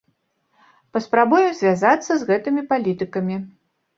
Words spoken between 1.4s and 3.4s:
звязацца з гэтымі палітыкамі.